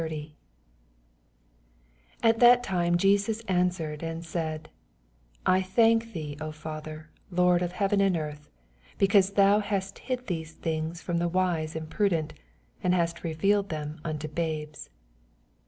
[0.01, 0.31] 36
[2.23, 4.65] At that time Jesus answered •nd laifL
[5.45, 8.49] I thank thee, O Father, Lord of neaven and earth,
[8.97, 12.33] because thou hast hid these things from the wise and prudent,
[12.81, 14.89] and hast revealed tfaem unto babes.